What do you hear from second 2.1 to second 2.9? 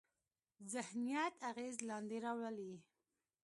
راولي.